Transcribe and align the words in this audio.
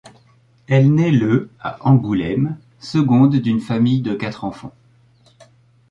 Elle 0.65 0.95
nait 0.95 1.11
le 1.11 1.51
à 1.59 1.87
Angoulême, 1.87 2.57
seconde 2.79 3.35
d’une 3.35 3.61
famille 3.61 4.01
de 4.01 4.15
quatre 4.15 4.45
enfants. 4.45 4.73